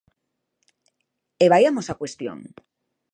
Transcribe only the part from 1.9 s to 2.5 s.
á cuestión.